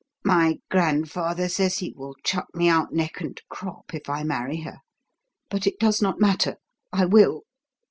"My 0.25 0.57
grandfather 0.71 1.47
says 1.47 1.77
he 1.77 1.93
will 1.95 2.15
'chuck 2.23 2.47
me 2.55 2.67
out 2.67 2.91
neck 2.91 3.21
and 3.21 3.39
crop' 3.49 3.93
if 3.93 4.09
I 4.09 4.23
marry 4.23 4.61
her; 4.61 4.79
but 5.47 5.67
it 5.67 5.77
does 5.79 6.01
not 6.01 6.19
matter 6.19 6.57
I 6.91 7.05
will!" 7.05 7.43